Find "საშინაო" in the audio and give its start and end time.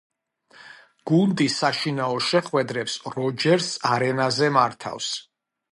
1.57-2.17